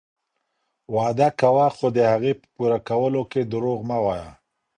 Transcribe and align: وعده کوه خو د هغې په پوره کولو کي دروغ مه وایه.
وعده 0.95 1.27
کوه 1.41 1.65
خو 1.75 1.87
د 1.95 1.99
هغې 2.11 2.31
په 2.39 2.45
پوره 2.55 2.79
کولو 2.89 3.21
کي 3.31 3.41
دروغ 3.51 3.79
مه 3.89 3.97
وایه. 4.05 4.29